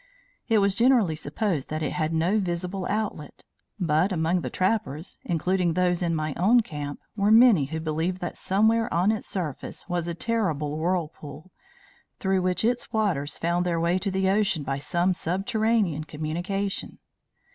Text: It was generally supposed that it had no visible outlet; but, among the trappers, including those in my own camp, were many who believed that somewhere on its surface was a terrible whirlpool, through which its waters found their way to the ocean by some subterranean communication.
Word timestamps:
It 0.49 0.57
was 0.57 0.73
generally 0.73 1.15
supposed 1.15 1.69
that 1.69 1.83
it 1.83 1.91
had 1.91 2.11
no 2.11 2.39
visible 2.39 2.87
outlet; 2.87 3.43
but, 3.79 4.11
among 4.11 4.41
the 4.41 4.49
trappers, 4.49 5.19
including 5.23 5.73
those 5.73 6.01
in 6.01 6.15
my 6.15 6.33
own 6.37 6.61
camp, 6.61 6.99
were 7.15 7.29
many 7.29 7.65
who 7.65 7.79
believed 7.79 8.19
that 8.19 8.35
somewhere 8.35 8.91
on 8.91 9.11
its 9.11 9.27
surface 9.27 9.87
was 9.87 10.07
a 10.07 10.15
terrible 10.15 10.75
whirlpool, 10.75 11.51
through 12.17 12.41
which 12.41 12.65
its 12.65 12.91
waters 12.91 13.37
found 13.37 13.63
their 13.63 13.79
way 13.79 13.99
to 13.99 14.09
the 14.09 14.27
ocean 14.27 14.63
by 14.63 14.79
some 14.79 15.13
subterranean 15.13 16.05
communication. 16.05 16.97